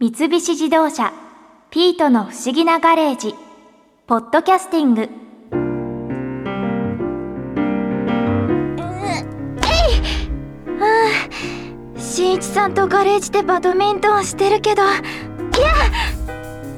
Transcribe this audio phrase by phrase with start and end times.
[0.00, 1.12] 三菱自動車
[1.72, 3.34] 「ピートの不思議なガレージ」
[4.06, 5.08] ポッドキャスティング。
[11.96, 14.92] 新一さんとガレージでバドミントンしてるけどいや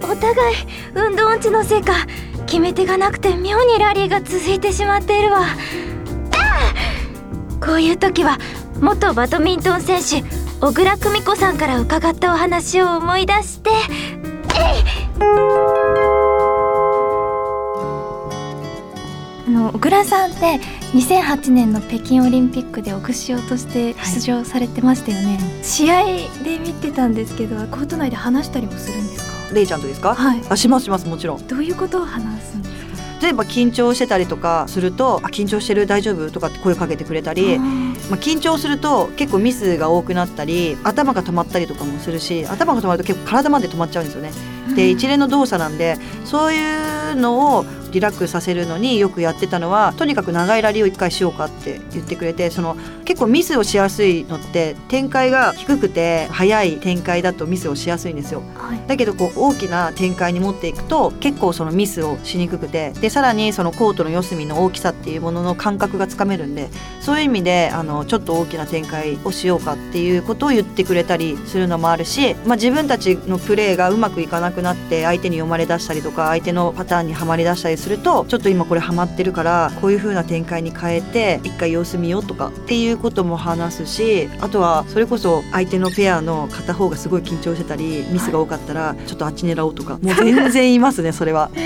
[0.02, 0.56] お互い
[0.94, 1.92] 運動音痴のせいか
[2.46, 5.44] 決め手がなくて妙にラリーが続いてしまっているわ。
[7.62, 8.38] こういう時は
[8.80, 13.70] 元バドミントン選手小倉久美子さんから伺ったお話を思い出して。
[19.48, 20.60] あの小倉さんって
[20.92, 26.04] 2008年の北京オリンピックでオグシオとして出場されてましたよね、試合
[26.44, 29.54] で見てたんですけどコート内で話したりもするんですか？
[29.54, 30.42] レイちゃんとですか、はい。
[30.50, 31.46] あしますしますもちろん。
[31.48, 32.59] どういうことを話す
[33.20, 44.30] 例えば緊張してたりとかすると「あ緊張してる大丈夫?」とかって声かけてくれたり、あまあ、緊張すると結構ミスが多くなったり頭が止まったりとかもするし頭が止まると結構体まで止まっちゃうんですよね。
[44.68, 58.42] ーで一連の動作なんでそういうのをリラックスさせるのによくやってたのはとにかく長いラリーを一回しようかって言ってくれてその結構ミスをしやすいのって展開が低くて速い展開だとミスをしやすいんですよ。
[58.56, 66.68] はいだけどこう大きな展開に持っていくと結構そのミスをしにくくてでさらにそのコートの四隅の大きさっていうものの感覚がつかめるんで
[67.00, 91.50] そういう意味であのちょっと大きな展開をしようかっていうことを言ってくれたりするのもあるし、まあ、自分たちのプレーがうまくいかなくなって相手に読まれ出したりとか相手のパターンにはまり出したりするとちょっと今これはまってるからこういう風な展開に変えて一回様子見ようとかっていうことも話すしあとはそれこそ相手のペアの片方がすごい緊張してたりミスが多かったらちょっとあっち狙おうとかもう全然言いますねそれは。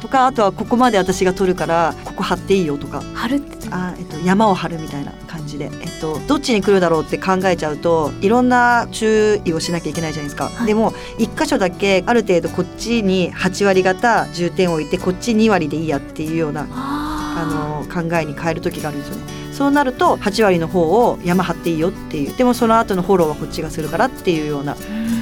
[0.00, 3.02] とかあとはここまで私が取るからここ張っていいよとか。
[3.14, 10.66] 春ってあ、えっと、山を張るみたいな感じで、えっと、どっちに来るだろうって考えちゃうといろんな注意をしなきゃいけないじゃないですか、はい。
[10.66, 19.40] でも一箇所だけある程度こっちに8割方重点を置いてこっち2割でいいやっていうようなああの考えに変える時があるんですよね。
[19.52, 22.36] そうなると8割の方を山張っていいよっていう。
[22.36, 24.74] でもその後のフォローはこっちがするからっていうような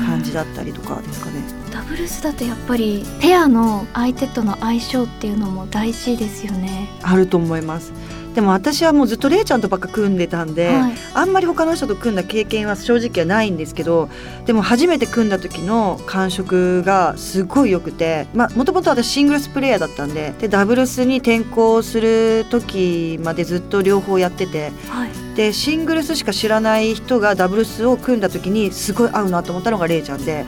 [0.06, 1.42] 感じだったりとかですかね。
[1.72, 6.88] ダブルスだとやっぱりペアの相手との相性っていうのも大事ですよね。
[7.02, 7.92] あると思います
[8.34, 14.08] でも私はもうずっとレイちゃんとばっか組んでたんで、はいあんまり他の人と組んだ経験は正直はないんですけど
[14.46, 25.10] でも初めて組んだ時の感触がすごい良くてまあもともと私シングルスプレーヤーだったんででダブルスに転向する時までずっと両方やっててはい。
[25.34, 30.44] でシングルスしか知らない人がダブルスを組んだ時にすごい合うなと思ったのがレイちゃんで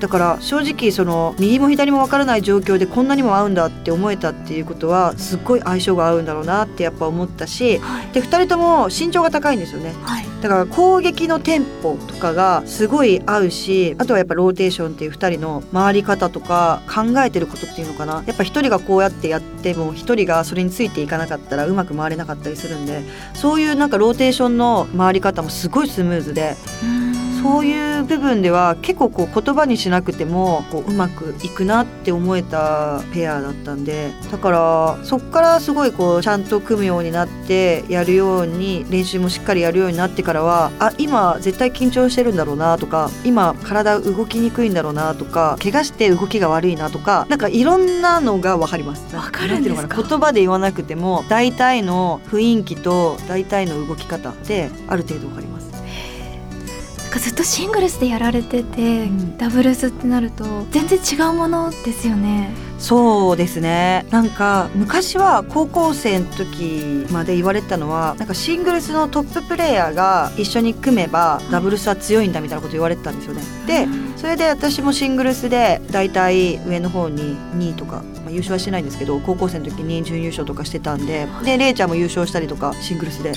[0.00, 8.06] だから正直その右も左も分からない状況でこんなにも合うんだって思えたっていうことはすっごい相性が合うんだろうなってやっぱ思ったしはい。
[8.12, 10.26] で2人とも身長が高いんですよねはい。
[10.42, 23.02] だから攻撃のテンポとかがすごい合うしあとはやっぱローテーションっていう2人の回り方とか考えてることっていうのかなやっぱ1人がこうやってやっても1人がそれについていかなかったらうまく回れなかったりするんで
[23.34, 26.56] そういうなんかローテーションの回り方もすごいスムーズで
[27.42, 49.14] そういう部分では結構こう言葉にしなくてもこううまくいくなって思えたペアだったんでだからそっからすごいこうちゃんと組むようになってやるように練習もしっかりやるようになってからはあ今絶対緊張してるんだろうなとか今体動きにくいんだろうなとか怪我して動きが悪いなとかなんかいろんなのが分かります。
[49.14, 50.02] わかるんですか？
[50.02, 55.55] 言葉で言わなくても大体の雰囲気と大体の動き方である程度分かります。
[57.16, 62.50] かずっとシングルスでやられてて、うんダブルスってなると全然違うものですよね。
[62.78, 64.06] そうですね。
[64.10, 73.42] なんか昔は高校生の時まで言われてたのはなんかシングルスのトッププレーヤーが一緒に組めばダブルスは強いんだみたいなこと言われてたんですよね。
[73.66, 83.32] でそれで私もシングルスで大体上の方に2位とか、まあ、優勝はしてないんですけど高校生の時に準優勝とかしてたんででレイちゃんも優勝したりとかシングルスで。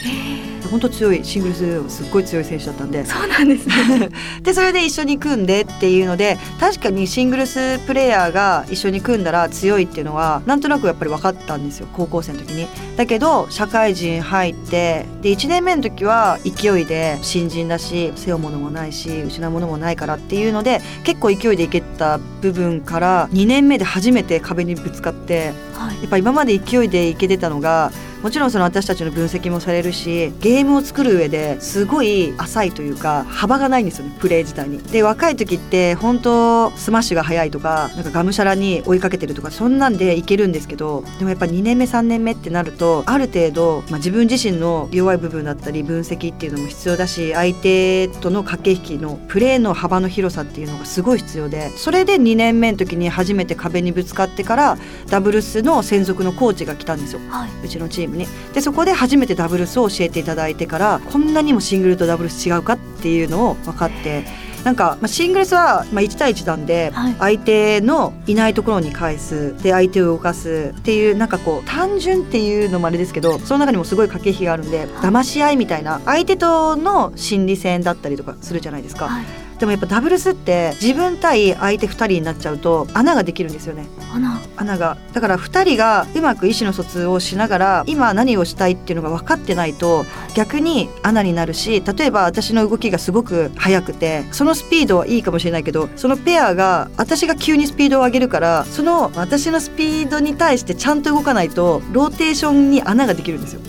[0.69, 3.05] 本当強いシングルスすっごい強い選手だったんで。
[3.05, 4.09] そうなんですね。
[4.41, 12.67] でそれで一緒に組んでっていうので確かにシングルスプレーヤーが一緒に組んだら強いっていうのはなんとなくやっぱり分かったんですよ高校生の時に。
[12.97, 26.01] だけど社会人入ってで1年目の時は勢いで新人だし背負うものもないし失うものもないからっていうので結構勢いでいけた部分から2年目で初めて壁にぶつかってはい。
[26.01, 34.79] やっぱ今まで勢いでいけてたのがもちろんその私たちの分析もされるしゲームを作る上ですごい浅いというか幅がないんですよねプレイ自体に。
[34.79, 54.77] で若い時って本当スマッシュが速いとかなんかがむしゃらに追いかけてるとかそんなんでいけるんですけどでもやっぱ2年目3年目ってなるとある程度、まあ、自分自身の弱い部分だったり分析っていうのも必要だし相手との駆け引きのプレーの幅の広さっていうのがすごい必要でそれで2年目の時に初めて壁にぶつかってから
[55.09, 58.27] ダブルスの専属のコーチが来たんですよ、はい、うちのチームに。
[58.53, 64.49] でそこで初めてダブルスを教えていただいてからこんなにもシングルとダブルス違うかっていうのを分かって。
[64.63, 79.07] なんか、まあ、シングルスは、まあ、1対1なんで、はい、相手のいないところに返すで相手を動かすっていうなんかこう単純っていうのもあれですけどその中にもすごい駆け引きがあるんで、はい、騙し合いみたいな相手との心理戦だったりとかするじゃないですか。
[79.07, 83.87] はいでもやっぱダブルスって自分対相手2人になっちゃうと穴ができるんですよね。
[84.13, 84.39] 穴。
[84.55, 84.97] 穴が。
[85.13, 103.61] だから2人がうまく意思の疎通をしながら今何をしたいっていうのが分かってないと逆に穴になるし例えば私の動きがすごく速くてそのスピードはいいかもしれないけどそのペアが私が急にスピードを上げるからその私のスピードに対してちゃんと動かないとローテーションに穴ができるんですよ。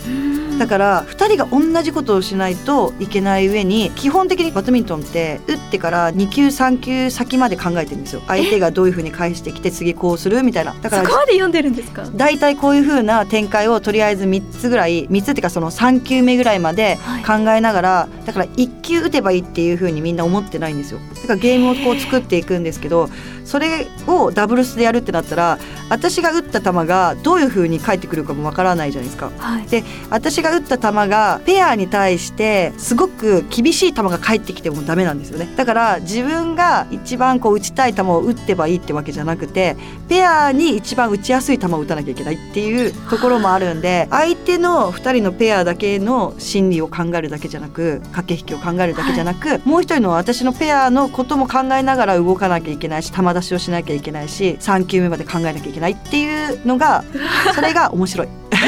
[0.61, 8.21] だから2人が同じことをしないといけない上に基本的にバドミントンって打ってから2球3球先まで考えてるんですよ。
[8.27, 10.75] 相手がどういうふうに返してきて次こうするみたいな。
[10.83, 12.05] だからそこまで読んでるんですか？
[12.15, 21.01] 大体こういうふうな展開をとりあえず3つぐらい3つっていうかその3球目ぐらいまで考えながら、はい、だから1球打てばいいっていうふうにみんな思ってないんですよ。
[21.23, 23.09] だからゲームをこう作っていくんですけど
[23.47, 25.59] それをダブルスでやるってなったら
[25.91, 29.31] 私が打った球がどういうふうに返ってくるかもわからないじゃないですか。
[29.37, 35.53] はい、で私が打った球がペアに対してすごく厳しい球が返ってきてもダメなんですよね。
[35.57, 39.77] だから自分が一番こう打ちたい球を打ってばいいってわけじゃなくて
[40.09, 57.05] ペアに一番打ちやすい球を打たなきゃいけないっていうところもあるんで相手の2人のペアだけの心理を考えるだけじゃなく駆け引きを考えるだけじゃなく、はい、もう一人の私のペアのことも考えながら動かなきゃいけないし球出しをしなきゃいけないし3球目まで考えなきゃいけないっていうのが
[57.55, 58.29] それが面白い。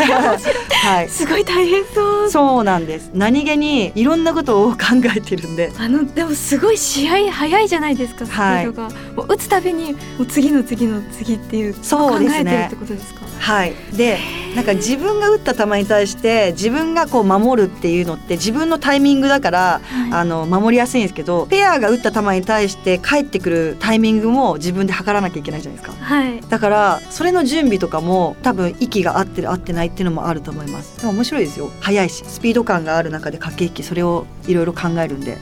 [0.83, 2.31] はい、すごい大変そう。
[2.31, 3.11] そうなんです。
[3.15, 4.79] 何気にいろんなことを考
[5.15, 5.71] えてるんで。
[5.79, 12.45] あのでもすごい試合早いじゃないですかスピードが、はい、もう打つたびにもう次の次の次っていうそうですね。
[12.45, 13.21] 考えてるってことですか？
[13.39, 13.75] はい。
[13.97, 14.19] で
[14.55, 31.01] なんか自分が打った球に対して自分がこう守るっていうのって自分のタイミングだから、はい、あの守りやすいんですけどペアが打った球に対して返ってくるタイミングも自分で測らなきゃいけないじゃないですか、はい、だからそれの準備とかも多分息が合ってる合ってないっていうのもあると思います。
[31.01, 31.71] でも面白いですよ。
[31.81, 35.39] 速いしスピード感がある中で駆け引きそれをいろいろ考えるんで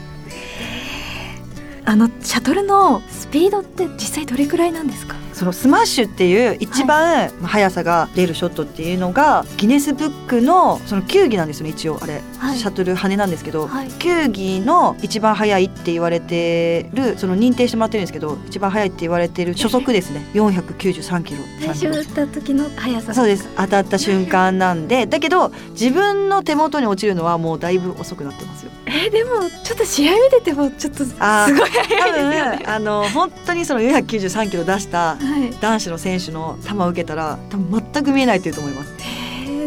[1.91, 5.15] あのシャトルのスピードって実際どれくらいなんですか？
[5.33, 20.25] そのスマッシュっていう一番速さが出るショットっていうのがギネスブックのその球技なんですよね一応あれ、はい、シャトル羽なんですけど、はい、球技の一番速いって言われてるその認定してもらってるんですけど一番速いって言われてる初速ですね。
[20.33, 21.39] 493キロ。
[21.59, 23.13] 最初打った時の速さ。
[23.13, 23.49] そうです。
[23.55, 25.05] 当たった瞬間なんで。
[25.07, 28.71] だけど自分の手元に落ちるのはもうだいぶ遅くなってますよ。
[28.85, 32.63] えー、でもちょっと試合見ててもちょっとすごい速いですよね。
[32.65, 35.17] あの本当にその493キロ出した
[35.61, 38.93] 男子の選手の球を受けたら多分全く見えないというと思います。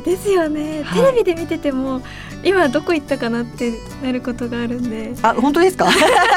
[0.04, 2.02] ですよね、はい、テレビで見てても
[2.42, 3.72] 今どこ行ったかなって
[4.02, 5.14] なることがあるんで。
[5.22, 5.86] あ本当ですか？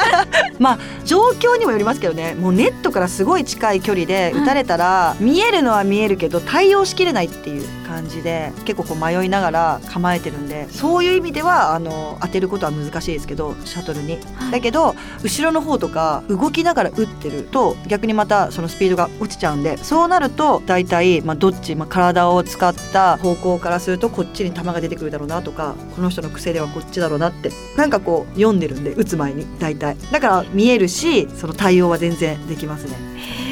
[0.59, 2.35] まあ状況にもよりますけどね。
[2.39, 29.97] もうネットからすごい近い距離で打たれたら、はい、見えるのは見えるけど対応しきれないっていう感じで結構こう迷いながら構えてるんでそういう意味ではあの当てることは難しいですけどシャトルに、はい、だけど後ろの方とか動きながら打ってると逆にまたそのスピードが落ちちゃうんでそうなると大体、まあ、どっち、まあ、体を使った方向からするとこっちに球が出てくるだろうなとかこの人の癖ではこっちだろうなってなんかこう読んでるんで打つ前に大体。
[30.11, 33.46] だから見えるしその対応は全然できますね。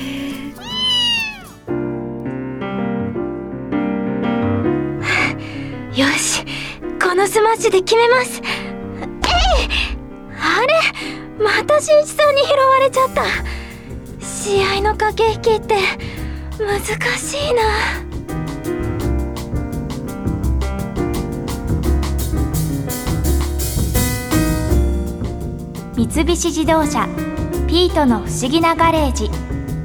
[7.35, 8.41] スマッシュで決めます。
[8.41, 8.47] えい！
[10.39, 11.43] あれ？
[11.43, 13.25] また新一さんに拾われちゃった。
[14.25, 15.75] 試合の駆け引きって
[16.57, 16.79] 難
[17.17, 17.61] しいな。
[25.97, 27.09] 三菱自動車
[27.67, 29.29] ピートの不思議なガレージ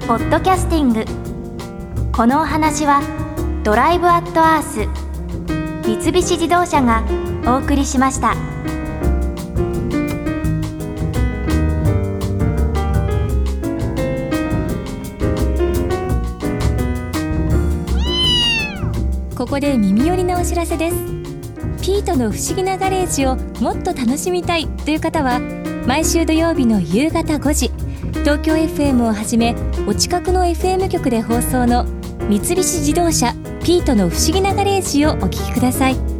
[0.06, 1.04] ポッドキャスティング。
[2.12, 3.02] このお話は
[3.64, 4.86] ドライブアットアース
[5.84, 7.02] 三菱自動車が
[7.46, 8.34] お送りしました。
[19.40, 20.96] ここで耳寄りなお知らせです
[21.80, 25.40] ピートの不思議なガレージをもっと楽しみたいという方は
[25.86, 27.70] 毎週土曜日の夕方5時
[28.20, 29.56] 東京 FM をはじめ
[29.88, 31.86] お近くの FM 局で放送の
[32.28, 33.32] 三菱自動車
[33.64, 36.19] ピートの不思議なガレージをお聞きください